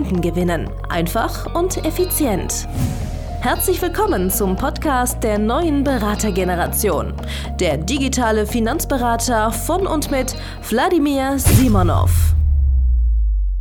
[0.00, 0.70] Kunden gewinnen.
[0.88, 2.66] Einfach und effizient.
[3.42, 7.12] Herzlich willkommen zum Podcast der neuen Beratergeneration.
[7.58, 10.34] Der digitale Finanzberater von und mit
[10.70, 12.10] Wladimir Simonov.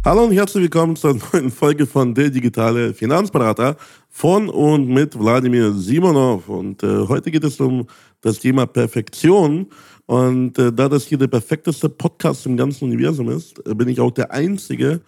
[0.05, 3.75] Hallo und herzlich willkommen zur neuen Folge von Der digitale Finanzberater
[4.07, 6.47] von und mit Wladimir Simonov.
[6.47, 7.85] Und äh, heute geht es um
[8.21, 9.67] das Thema Perfektion.
[10.05, 13.99] Und äh, da das hier der perfekteste Podcast im ganzen Universum ist, äh, bin ich
[13.99, 15.01] auch der Einzige, der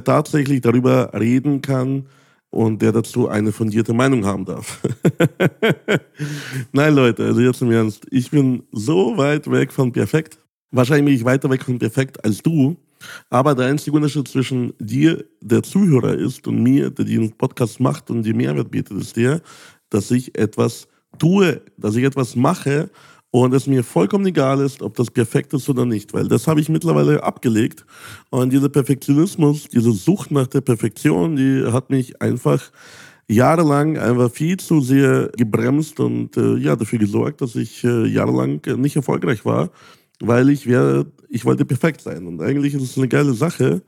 [0.00, 2.06] tatsächlich darüber reden kann
[2.50, 4.82] und der dazu eine fundierte Meinung haben darf.
[6.72, 10.38] Nein, Leute, also jetzt im Ernst, ich bin so weit weg von perfekt.
[10.70, 12.76] Wahrscheinlich bin ich weiter weg von perfekt als du.
[13.30, 18.10] Aber der einzige Unterschied zwischen dir, der Zuhörer ist, und mir, der diesen Podcast macht
[18.10, 19.40] und die Mehrwert bietet, ist der,
[19.90, 20.86] dass ich etwas
[21.18, 22.90] tue, dass ich etwas mache
[23.32, 26.60] und es mir vollkommen egal ist, ob das perfekt ist oder nicht, weil das habe
[26.60, 27.86] ich mittlerweile abgelegt.
[28.28, 32.70] Und dieser Perfektionismus, diese Sucht nach der Perfektion, die hat mich einfach
[33.28, 38.60] jahrelang einfach viel zu sehr gebremst und äh, ja dafür gesorgt, dass ich äh, jahrelang
[38.76, 39.70] nicht erfolgreich war,
[40.20, 42.26] weil ich wäre, ich wollte perfekt sein.
[42.26, 43.80] Und eigentlich ist es eine geile Sache.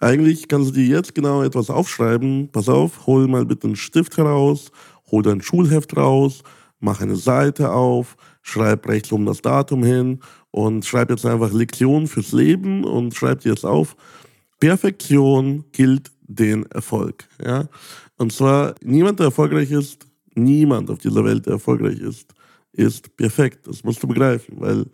[0.00, 2.48] Eigentlich kannst du dir jetzt genau etwas aufschreiben.
[2.50, 4.72] Pass auf, hol mal bitte einen Stift heraus,
[5.10, 6.42] hol dein Schulheft raus,
[6.80, 8.16] mach eine Seite auf,
[8.46, 10.20] schreib rechts um das Datum hin
[10.52, 13.96] und schreib jetzt einfach Lektion fürs Leben und schreib dir jetzt auf,
[14.60, 17.28] Perfektion gilt den Erfolg.
[17.44, 17.68] Ja?
[18.16, 22.32] Und zwar, niemand, der erfolgreich ist, niemand auf dieser Welt, der erfolgreich ist,
[22.72, 23.66] ist perfekt.
[23.66, 24.86] Das musst du begreifen, weil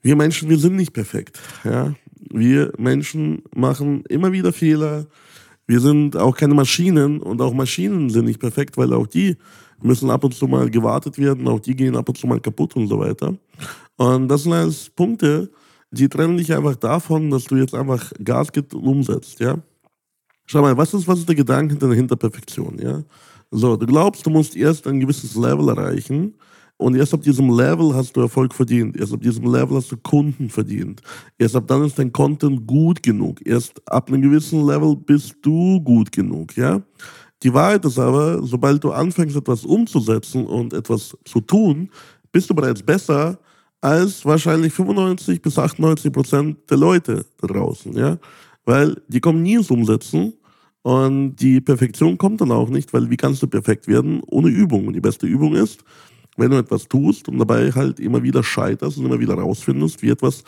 [0.00, 1.38] wir Menschen, wir sind nicht perfekt.
[1.64, 1.94] Ja?
[2.30, 5.06] Wir Menschen machen immer wieder Fehler.
[5.66, 9.36] Wir sind auch keine Maschinen und auch Maschinen sind nicht perfekt, weil auch die
[9.82, 12.76] müssen ab und zu mal gewartet werden, auch die gehen ab und zu mal kaputt
[12.76, 13.36] und so weiter.
[13.96, 15.50] Und das sind alles Punkte,
[15.90, 19.58] die trennen dich einfach davon, dass du jetzt einfach Gas gibt und umsetzt, ja.
[20.46, 23.02] Schau mal, was ist, was ist der Gedanke hinter Perfektion, ja?
[23.50, 26.34] So, du glaubst, du musst erst ein gewisses Level erreichen
[26.78, 28.96] und erst ab diesem Level hast du Erfolg verdient.
[28.96, 31.00] Erst ab diesem Level hast du Kunden verdient.
[31.38, 33.46] Erst ab dann ist dein Content gut genug.
[33.46, 36.82] Erst ab einem gewissen Level bist du gut genug, ja?
[37.42, 41.90] Die Wahrheit ist aber, sobald du anfängst, etwas umzusetzen und etwas zu tun,
[42.30, 43.38] bist du bereits besser
[43.80, 48.18] als wahrscheinlich 95 bis 98 Prozent der Leute da draußen, ja?
[48.64, 50.34] Weil die kommen nie ins Umsetzen
[50.82, 54.86] und die Perfektion kommt dann auch nicht, weil wie kannst du perfekt werden ohne Übung?
[54.86, 55.84] Und die beste Übung ist,
[56.36, 60.10] wenn du etwas tust und dabei halt immer wieder scheiterst und immer wieder rausfindest, wie
[60.10, 60.44] etwas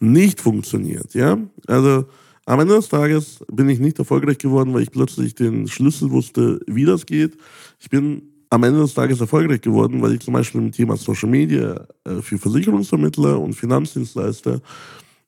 [0.00, 1.38] nicht funktioniert, ja?
[1.68, 2.06] Also,
[2.46, 6.60] am Ende des Tages bin ich nicht erfolgreich geworden, weil ich plötzlich den Schlüssel wusste,
[6.66, 7.36] wie das geht.
[7.78, 11.28] Ich bin am Ende des Tages erfolgreich geworden, weil ich zum Beispiel im Thema Social
[11.28, 14.60] Media äh, für Versicherungsvermittler und Finanzdienstleister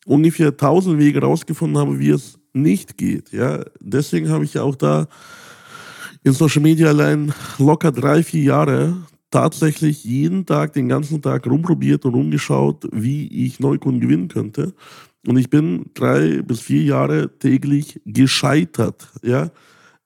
[0.04, 3.32] ungefähr 1000 Wege rausgefunden habe, wie es nicht geht.
[3.32, 5.06] Ja, deswegen habe ich ja auch da
[6.22, 8.96] in Social Media allein locker drei, vier Jahre
[9.30, 14.74] tatsächlich jeden Tag, den ganzen Tag rumprobiert und rumgeschaut, wie ich Neukunden gewinnen könnte.
[15.26, 19.50] Und ich bin drei bis vier Jahre täglich gescheitert, ja.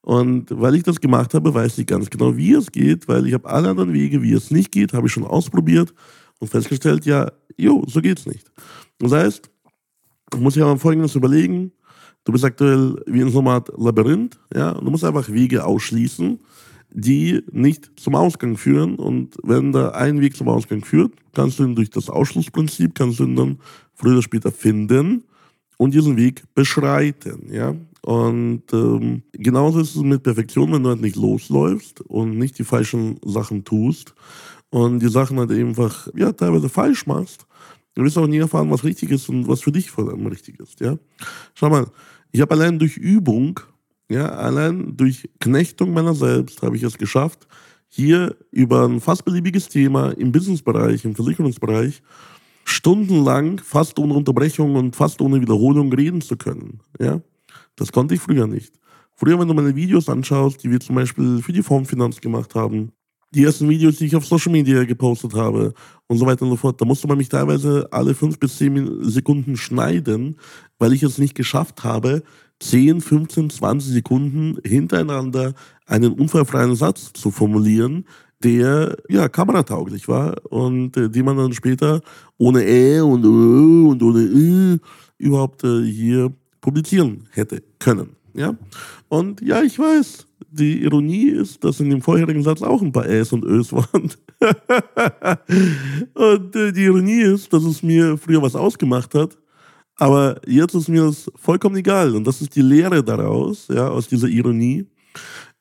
[0.01, 3.35] Und weil ich das gemacht habe, weiß ich ganz genau, wie es geht, weil ich
[3.35, 5.93] habe alle anderen Wege, wie es nicht geht, habe ich schon ausprobiert
[6.39, 8.51] und festgestellt, ja, jo, so geht's nicht.
[8.99, 9.51] Das heißt,
[10.31, 11.73] du musst ja mal Folgendes überlegen.
[12.25, 15.65] Du bist aktuell wie in so einer Art Labyrinth, ja, und du musst einfach Wege
[15.65, 16.39] ausschließen,
[16.91, 18.97] die nicht zum Ausgang führen.
[18.97, 23.21] Und wenn da ein Weg zum Ausgang führt, kannst du ihn durch das Ausschlussprinzip, kannst
[23.21, 23.59] du ihn dann
[23.99, 25.25] früher oder später finden
[25.77, 27.49] und diesen Weg beschreiten.
[27.53, 27.75] Ja?
[28.03, 32.65] Und ähm, genauso ist es mit Perfektion, wenn du halt nicht losläufst und nicht die
[32.65, 34.15] falschen Sachen tust
[34.71, 37.47] und die Sachen halt einfach ja, teilweise falsch machst,
[37.95, 40.61] du wirst auch nie erfahren, was richtig ist und was für dich vor allem richtig
[40.61, 40.81] ist.
[40.81, 40.97] Ja?
[41.55, 41.87] Schau mal,
[42.31, 43.61] ich habe allein durch Übung,
[44.11, 47.47] ja, allein durch Knechtung meiner selbst habe ich es geschafft,
[47.89, 52.03] hier über ein fast beliebiges Thema im Businessbereich, im Versicherungsbereich
[52.69, 56.81] stundenlang, fast ohne Unterbrechung und fast ohne Wiederholung reden zu können.
[57.01, 57.21] Ja?
[57.77, 58.75] Das konnte ich früher nicht.
[59.15, 62.93] Früher, wenn du meine Videos anschaust, die wir zum Beispiel für die Formfinanz gemacht haben,
[63.35, 65.75] die ersten Videos, die ich auf Social Media gepostet habe
[66.07, 69.03] und so weiter und so fort, da musste man mich teilweise alle fünf bis zehn
[69.03, 70.37] Sekunden schneiden,
[70.79, 72.23] weil ich es nicht geschafft habe,
[72.61, 75.55] 10, 15, 20 Sekunden hintereinander
[75.87, 78.05] einen unfallfreien Satz zu formulieren,
[78.43, 82.01] der ja kameratauglich war und äh, die man dann später
[82.37, 84.79] ohne Ä und Ö und ohne Ü
[85.19, 88.17] überhaupt äh, hier publizieren hätte können.
[88.35, 88.57] Ja?
[89.09, 93.09] Und ja, ich weiß, die Ironie ist, dass in dem vorherigen Satz auch ein paar
[93.09, 94.13] Äs und Ös waren.
[96.15, 99.37] und äh, die Ironie ist, dass es mir früher was ausgemacht hat,
[99.97, 102.15] aber jetzt ist mir das vollkommen egal.
[102.15, 104.87] Und das ist die Lehre daraus, ja, aus dieser Ironie.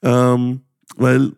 [0.03, 0.61] Ähm,
[0.95, 1.31] weil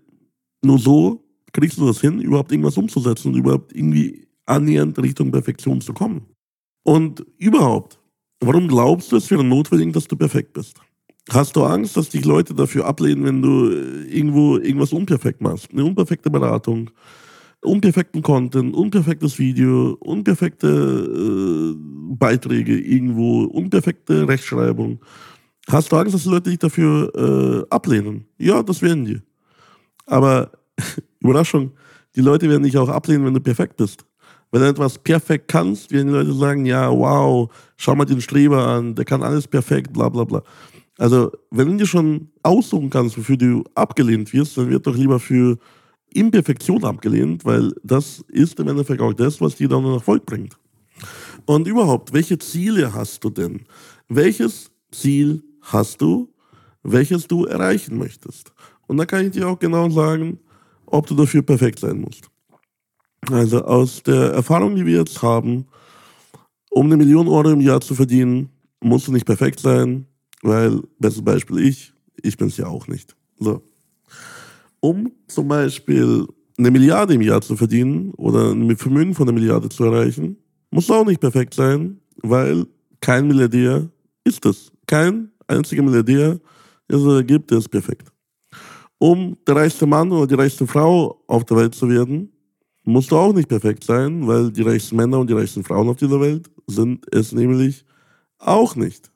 [0.62, 1.24] nur so
[1.54, 6.26] kriegst du das hin, überhaupt irgendwas umzusetzen und überhaupt irgendwie annähernd Richtung Perfektion zu kommen.
[6.84, 8.00] Und überhaupt,
[8.40, 10.80] warum glaubst du, es wäre notwendig, dass du perfekt bist?
[11.30, 15.72] Hast du Angst, dass dich Leute dafür ablehnen, wenn du äh, irgendwo irgendwas unperfekt machst?
[15.72, 16.90] Eine unperfekte Beratung,
[17.62, 21.76] unperfekten Content, unperfektes Video, unperfekte äh,
[22.16, 25.00] Beiträge irgendwo, unperfekte Rechtschreibung.
[25.68, 28.26] Hast du Angst, dass die Leute dich dafür äh, ablehnen?
[28.40, 29.22] Ja, das werden die.
[30.08, 30.52] Aber
[31.20, 31.72] Überraschung,
[32.16, 34.06] die Leute werden dich auch ablehnen, wenn du perfekt bist.
[34.52, 38.66] Wenn du etwas perfekt kannst, werden die Leute sagen, ja, wow, schau mal den Streber
[38.68, 40.44] an, der kann alles perfekt, bla bla bla.
[40.98, 45.20] Also, wenn du dir schon aussuchen kannst, wofür du abgelehnt wirst, dann wird doch lieber
[45.20, 45.58] für
[46.14, 50.58] Imperfektion abgelehnt, weil das ist im Endeffekt auch das, was dir dann noch Erfolg bringt.
[51.46, 53.62] Und überhaupt, welche Ziele hast du denn?
[54.08, 56.34] Welches Ziel hast du,
[56.84, 58.52] welches du erreichen möchtest?
[58.88, 60.40] Und da kann ich dir auch genau sagen,
[60.92, 62.30] ob du dafür perfekt sein musst.
[63.30, 65.66] Also aus der Erfahrung, die wir jetzt haben,
[66.72, 68.50] um eine Million Euro im Jahr zu verdienen,
[68.82, 70.06] musst du nicht perfekt sein,
[70.42, 73.16] weil, bestes Beispiel ich, ich bin es ja auch nicht.
[73.40, 73.62] So.
[74.80, 76.26] Um zum Beispiel
[76.58, 80.38] eine Milliarde im Jahr zu verdienen oder ein Vermögen von einer Milliarde zu erreichen,
[80.72, 82.66] musst du auch nicht perfekt sein, weil
[83.02, 83.90] kein Milliardär
[84.24, 84.72] ist es.
[84.86, 86.40] Kein einziger Milliardär,
[86.90, 88.12] der es gibt, der ist perfekt.
[89.00, 92.32] Um der reichste Mann oder die reichste Frau auf der Welt zu werden,
[92.84, 95.96] musst du auch nicht perfekt sein, weil die reichsten Männer und die reichsten Frauen auf
[95.96, 97.86] dieser Welt sind es nämlich
[98.40, 99.10] auch nicht.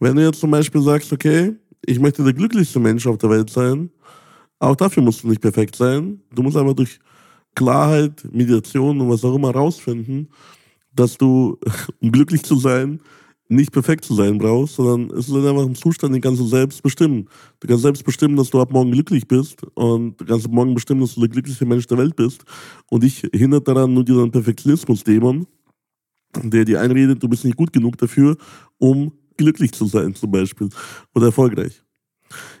[0.00, 3.50] Wenn du jetzt zum Beispiel sagst, okay, ich möchte der glücklichste Mensch auf der Welt
[3.50, 3.90] sein,
[4.58, 6.20] auch dafür musst du nicht perfekt sein.
[6.34, 6.98] Du musst einfach durch
[7.54, 10.30] Klarheit, Meditation und was auch immer rausfinden,
[10.92, 11.58] dass du,
[12.00, 13.00] um glücklich zu sein,
[13.54, 16.82] nicht perfekt zu sein brauchst, sondern es ist einfach ein Zustand, den kannst du selbst
[16.82, 17.28] bestimmen.
[17.60, 20.74] Du kannst selbst bestimmen, dass du ab morgen glücklich bist und du kannst ab morgen
[20.74, 22.44] bestimmen, dass du der glücklichste Mensch der Welt bist.
[22.90, 25.46] Und dich hindert daran nur dieser Perfektionismus-Dämon,
[26.42, 28.36] der dir einredet, du bist nicht gut genug dafür,
[28.78, 30.68] um glücklich zu sein zum Beispiel
[31.14, 31.82] oder erfolgreich.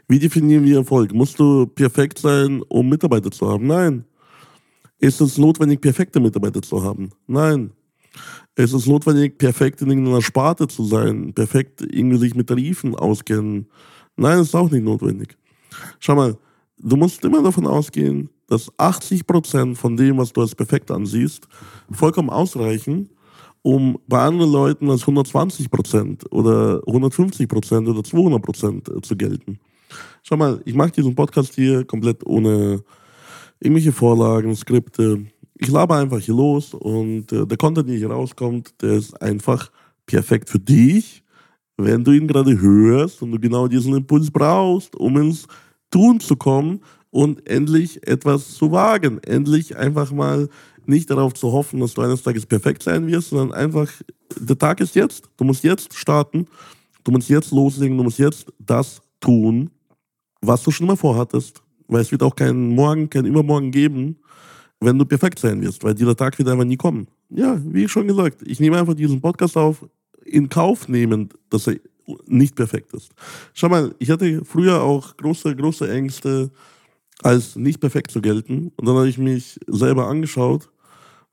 [0.08, 1.12] Wie definieren wir Erfolg?
[1.14, 3.66] Musst du perfekt sein, um Mitarbeiter zu haben?
[3.66, 4.04] Nein.
[4.98, 7.10] Ist es notwendig, perfekte Mitarbeiter zu haben?
[7.26, 7.72] Nein.
[8.56, 11.32] Ist es notwendig, perfekt in irgendeiner Sparte zu sein?
[11.34, 13.66] Perfekt irgendwie sich mit Tarifen auskennen?
[14.16, 15.36] Nein, ist auch nicht notwendig.
[15.98, 16.36] Schau mal,
[16.78, 21.48] du musst immer davon ausgehen, dass 80% von dem, was du als perfekt ansiehst,
[21.90, 23.10] vollkommen ausreichen,
[23.62, 29.58] um bei anderen Leuten als 120% oder 150% oder 200% zu gelten.
[30.22, 32.82] Schau mal, ich mache diesen Podcast hier komplett ohne
[33.60, 35.26] irgendwelche Vorlagen, Skripte.
[35.56, 39.70] Ich laber einfach hier los und äh, der Content, der hier rauskommt, der ist einfach
[40.06, 41.22] perfekt für dich,
[41.76, 45.46] wenn du ihn gerade hörst und du genau diesen Impuls brauchst, um ins
[45.90, 49.22] Tun zu kommen und endlich etwas zu wagen.
[49.22, 50.48] Endlich einfach mal
[50.86, 53.90] nicht darauf zu hoffen, dass du eines Tages perfekt sein wirst, sondern einfach,
[54.36, 55.30] der Tag ist jetzt.
[55.36, 56.46] Du musst jetzt starten.
[57.04, 57.96] Du musst jetzt loslegen.
[57.96, 59.70] Du musst jetzt das tun,
[60.40, 61.62] was du schon immer vorhattest.
[61.86, 64.16] Weil es wird auch keinen Morgen, kein Übermorgen geben,
[64.84, 67.08] wenn du perfekt sein wirst, weil dieser Tag wird einfach nie kommen.
[67.30, 69.84] Ja, wie schon gesagt, ich nehme einfach diesen Podcast auf,
[70.24, 71.76] in Kauf nehmend, dass er
[72.26, 73.12] nicht perfekt ist.
[73.54, 76.50] Schau mal, ich hatte früher auch große, große Ängste,
[77.22, 78.72] als nicht perfekt zu gelten.
[78.76, 80.68] Und dann habe ich mich selber angeschaut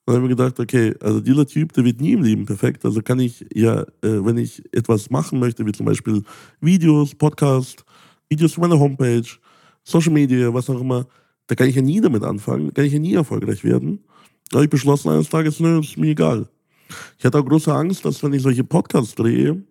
[0.06, 2.86] und habe mir gedacht, okay, also dieser Typ, der wird nie im Leben perfekt.
[2.86, 3.86] Also kann ich ja, äh,
[4.24, 6.24] wenn ich etwas machen möchte, wie zum Beispiel
[6.60, 7.84] Videos, Podcast,
[8.30, 9.28] Videos für meine Homepage,
[9.84, 11.06] Social Media, was auch immer,
[11.52, 14.00] da kann ich ja nie damit anfangen, da kann ich ja nie erfolgreich werden.
[14.50, 16.48] Da habe ich beschlossen eines Tages, nö, ist mir egal.
[17.20, 19.62] Ich hatte auch große Angst, dass wenn ich solche Podcasts drehe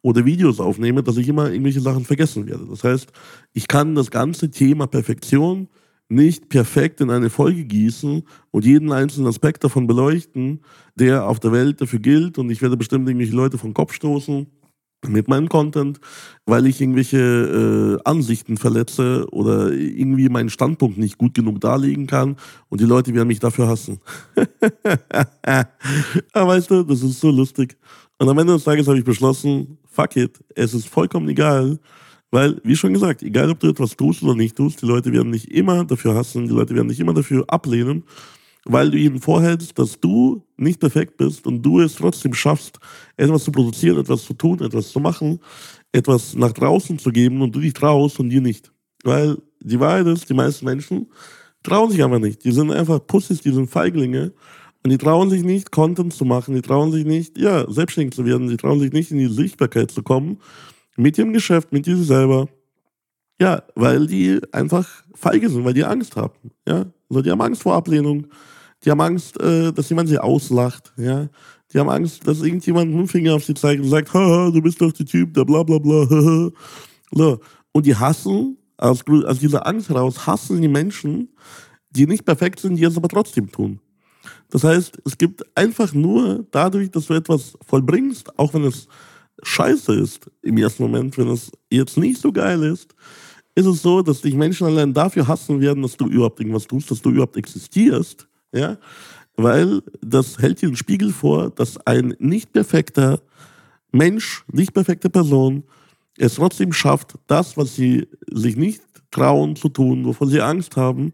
[0.00, 2.66] oder Videos aufnehme, dass ich immer irgendwelche Sachen vergessen werde.
[2.70, 3.10] Das heißt,
[3.52, 5.66] ich kann das ganze Thema Perfektion
[6.08, 8.22] nicht perfekt in eine Folge gießen
[8.52, 10.60] und jeden einzelnen Aspekt davon beleuchten,
[10.94, 14.46] der auf der Welt dafür gilt und ich werde bestimmt irgendwelche Leute vom Kopf stoßen
[15.08, 16.00] mit meinem Content,
[16.46, 22.36] weil ich irgendwelche äh, Ansichten verletze oder irgendwie meinen Standpunkt nicht gut genug darlegen kann
[22.68, 23.98] und die Leute werden mich dafür hassen.
[26.32, 27.76] Aber weißt du, das ist so lustig.
[28.18, 31.78] Und am Ende des Tages habe ich beschlossen, fuck it, es ist vollkommen egal,
[32.30, 35.30] weil, wie schon gesagt, egal ob du etwas tust oder nicht tust, die Leute werden
[35.30, 38.02] dich immer dafür hassen, die Leute werden dich immer dafür ablehnen,
[38.64, 42.78] weil du ihnen vorhältst, dass du nicht perfekt bist und du es trotzdem schaffst,
[43.16, 45.40] etwas zu produzieren, etwas zu tun, etwas zu machen,
[45.92, 48.72] etwas nach draußen zu geben und du dich traust und die nicht.
[49.04, 51.06] Weil die Wahrheit ist, die meisten Menschen
[51.62, 52.44] trauen sich einfach nicht.
[52.44, 54.32] Die sind einfach Pussys, die sind Feiglinge
[54.82, 58.24] und die trauen sich nicht, Content zu machen, die trauen sich nicht, ja, selbstständig zu
[58.24, 60.38] werden, die trauen sich nicht, in die Sichtbarkeit zu kommen,
[60.96, 62.48] mit ihrem Geschäft, mit sich selber.
[63.40, 66.52] Ja, weil die einfach feige sind, weil die Angst haben.
[66.68, 68.26] Ja, also die haben Angst vor Ablehnung,
[68.84, 70.92] die haben Angst, äh, dass jemand sie auslacht.
[70.96, 71.28] Ja,
[71.72, 74.80] die haben Angst, dass irgendjemand einen Finger auf sie zeigt und sagt, haha, du bist
[74.80, 76.06] doch der Typ, der bla bla bla.
[77.12, 77.40] so.
[77.72, 81.30] Und die hassen, aus, aus dieser Angst heraus, hassen die Menschen,
[81.90, 83.80] die nicht perfekt sind, die es aber trotzdem tun.
[84.50, 88.88] Das heißt, es gibt einfach nur dadurch, dass du etwas vollbringst, auch wenn es
[89.42, 92.94] scheiße ist im ersten Moment, wenn es jetzt nicht so geil ist,
[93.54, 96.90] ist es so, dass dich Menschen allein dafür hassen werden, dass du überhaupt irgendwas tust,
[96.90, 98.78] dass du überhaupt existierst, ja,
[99.36, 103.20] weil das hält dir den Spiegel vor, dass ein nicht perfekter
[103.92, 105.64] Mensch, nicht perfekte Person
[106.16, 111.12] es trotzdem schafft, das, was sie sich nicht trauen zu tun, wovon sie Angst haben,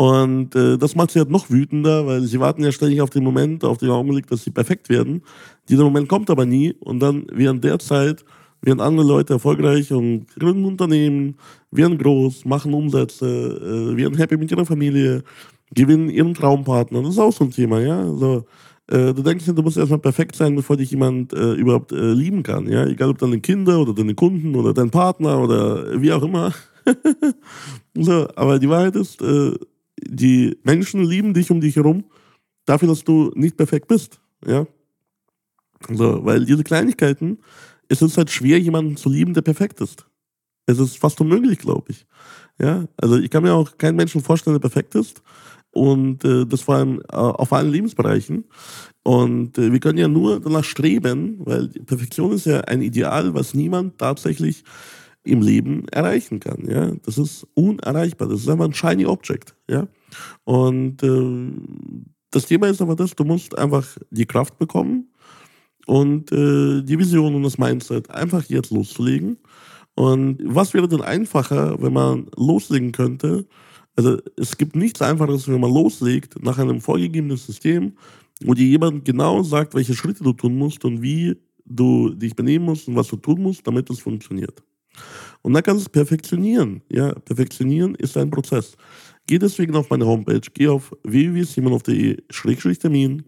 [0.00, 3.22] und äh, das macht sie halt noch wütender, weil sie warten ja ständig auf den
[3.22, 5.20] Moment, auf den Augenblick, dass sie perfekt werden.
[5.68, 8.24] Dieser Moment kommt aber nie und dann während der Zeit
[8.62, 11.36] werden andere Leute erfolgreich und gründen Unternehmen,
[11.70, 13.26] werden groß, machen Umsätze,
[13.92, 15.22] äh, werden happy mit ihrer Familie,
[15.74, 17.02] gewinnen ihren Traumpartner.
[17.02, 18.00] Das ist auch so ein Thema, ja.
[18.00, 18.44] Also,
[18.88, 22.42] äh, du denkst, du musst erstmal perfekt sein, bevor dich jemand äh, überhaupt äh, lieben
[22.42, 22.86] kann, ja.
[22.86, 26.52] Egal ob deine Kinder oder deine Kunden oder dein Partner oder wie auch immer.
[27.94, 29.52] so, aber die Wahrheit ist, äh,
[30.02, 32.04] die Menschen lieben dich um dich herum
[32.64, 34.20] dafür, dass du nicht perfekt bist.
[34.46, 34.66] Ja?
[35.88, 37.38] Also, weil diese Kleinigkeiten,
[37.88, 40.06] es ist halt schwer, jemanden zu lieben, der perfekt ist.
[40.66, 42.06] Es ist fast unmöglich, glaube ich.
[42.60, 45.22] Ja, also ich kann mir auch keinen Menschen vorstellen, der perfekt ist.
[45.72, 48.44] Und äh, das vor allem äh, auf allen Lebensbereichen.
[49.02, 53.54] Und äh, wir können ja nur danach streben, weil Perfektion ist ja ein Ideal, was
[53.54, 54.64] niemand tatsächlich
[55.22, 56.68] im Leben erreichen kann.
[56.68, 56.92] Ja?
[57.04, 58.28] Das ist unerreichbar.
[58.28, 59.54] Das ist einfach ein shiny Object.
[59.68, 59.86] Ja?
[60.44, 61.52] Und äh,
[62.30, 65.12] das Thema ist aber das, du musst einfach die Kraft bekommen
[65.86, 69.38] und äh, die Vision und das Mindset einfach jetzt loszulegen.
[69.94, 73.46] Und was wäre denn einfacher, wenn man loslegen könnte?
[74.00, 77.92] Also es gibt nichts Einfaches, wenn man loslegt nach einem vorgegebenen System,
[78.42, 82.64] wo dir jemand genau sagt, welche Schritte du tun musst und wie du dich benehmen
[82.64, 84.62] musst und was du tun musst, damit es funktioniert.
[85.42, 86.80] Und dann kannst du es perfektionieren.
[86.90, 88.74] Ja, perfektionieren ist ein Prozess.
[89.26, 93.22] Geh deswegen auf meine Homepage, geh auf www.simonov.de-termin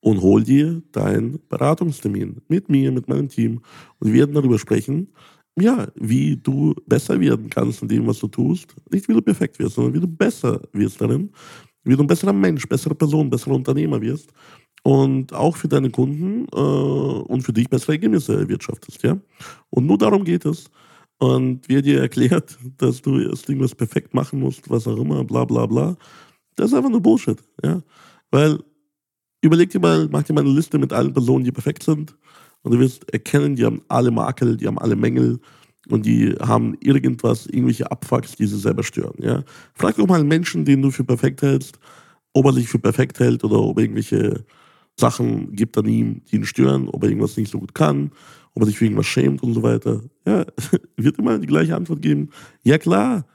[0.00, 3.60] und hol dir deinen Beratungstermin mit mir, mit meinem Team.
[3.98, 5.08] Und wir werden darüber sprechen,
[5.60, 8.74] ja, wie du besser werden kannst in dem, was du tust.
[8.90, 11.30] Nicht wie du perfekt wirst, sondern wie du besser wirst darin,
[11.84, 14.32] wie du ein besserer Mensch, bessere Person, besserer Unternehmer wirst
[14.82, 19.02] und auch für deine Kunden äh, und für dich bessere Ergebnisse erwirtschaftest.
[19.02, 19.18] Ja?
[19.70, 20.70] Und nur darum geht es
[21.18, 25.44] und wird dir erklärt, dass du erst irgendwas perfekt machen musst, was auch immer, bla
[25.44, 25.96] bla bla.
[26.56, 27.82] Das ist einfach nur Bullshit, ja.
[28.30, 28.58] Weil,
[29.40, 32.16] überleg dir mal, mach dir mal eine Liste mit allen Personen, die perfekt sind
[32.64, 35.38] und du wirst erkennen, die haben alle Makel, die haben alle Mängel
[35.88, 39.44] und die haben irgendwas, irgendwelche Abfucks, die sie selber stören, ja.
[39.74, 41.78] Frag doch mal einen Menschen, den du für perfekt hältst,
[42.32, 44.44] ob er sich für perfekt hält oder ob irgendwelche
[44.98, 48.10] Sachen gibt an ihm, die ihn stören, ob er irgendwas nicht so gut kann
[48.54, 50.00] ob er sich für irgendwas schämt und so weiter.
[50.26, 50.46] Ja,
[50.96, 52.30] wird immer die gleiche Antwort geben.
[52.62, 53.26] Ja klar,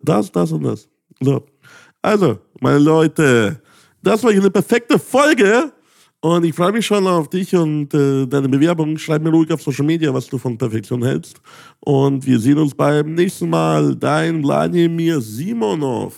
[0.00, 0.88] das, das und das.
[1.20, 1.46] So.
[2.02, 3.62] Also, meine Leute,
[4.02, 5.72] das war hier eine perfekte Folge.
[6.24, 8.96] Und ich freue mich schon auf dich und äh, deine Bewerbung.
[8.96, 11.36] Schreib mir ruhig auf Social Media, was du von Perfektion hältst.
[11.80, 13.94] Und wir sehen uns beim nächsten Mal.
[13.94, 16.14] Dein Wladimir Simonov.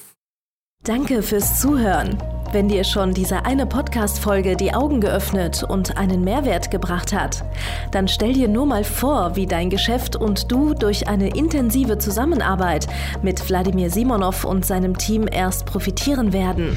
[0.85, 2.17] Danke fürs Zuhören.
[2.53, 7.45] Wenn dir schon diese eine Podcast-Folge die Augen geöffnet und einen Mehrwert gebracht hat,
[7.91, 12.87] dann stell dir nur mal vor, wie dein Geschäft und du durch eine intensive Zusammenarbeit
[13.23, 16.77] mit Wladimir Simonov und seinem Team erst profitieren werden.